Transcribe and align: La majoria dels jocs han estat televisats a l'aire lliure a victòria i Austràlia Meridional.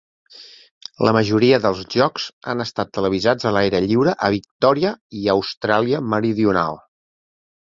La 1.07 1.11
majoria 1.17 1.59
dels 1.65 1.83
jocs 1.95 2.25
han 2.53 2.63
estat 2.65 2.91
televisats 2.99 3.49
a 3.51 3.51
l'aire 3.57 3.83
lliure 3.89 4.17
a 4.29 4.31
victòria 4.37 4.95
i 5.21 5.31
Austràlia 5.37 6.03
Meridional. 6.17 6.83